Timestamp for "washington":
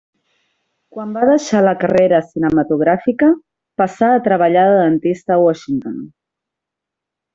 5.45-6.01